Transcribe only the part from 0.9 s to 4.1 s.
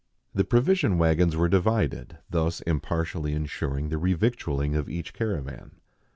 waggons were divided, thus impartially ensuring the